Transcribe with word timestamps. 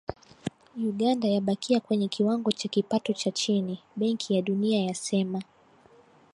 Uganda 0.87 1.27
yabakia 1.29 1.79
kwenye 1.79 2.07
kiwango 2.07 2.51
cha 2.51 2.69
kipato 2.69 3.13
cha 3.13 3.31
chini, 3.31 3.79
Benki 3.95 4.35
ya 4.35 4.41
Dunia 4.41 4.85
yasema. 4.85 5.41